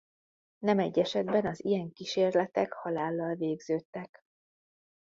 [0.59, 4.23] Nem egy esetben az ilyen kísérletek halállal végződtek.